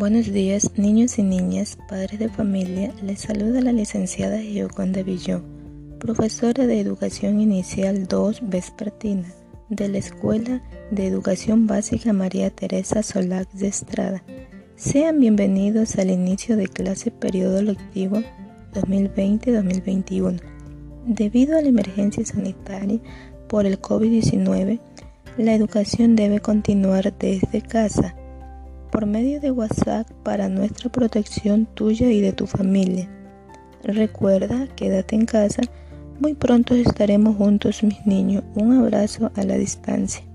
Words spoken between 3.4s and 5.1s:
la licenciada Gioconda